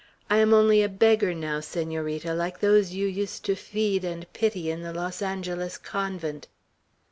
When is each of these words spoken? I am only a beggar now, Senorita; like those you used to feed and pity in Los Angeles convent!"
I 0.31 0.37
am 0.37 0.51
only 0.51 0.81
a 0.81 0.89
beggar 0.89 1.35
now, 1.35 1.59
Senorita; 1.59 2.33
like 2.33 2.59
those 2.59 2.91
you 2.91 3.05
used 3.05 3.45
to 3.45 3.53
feed 3.55 4.03
and 4.03 4.25
pity 4.33 4.71
in 4.71 4.81
Los 4.95 5.21
Angeles 5.21 5.77
convent!" 5.77 6.47